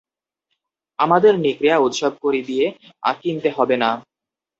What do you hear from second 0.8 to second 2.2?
আমাদের নিকড়িয়া উৎসব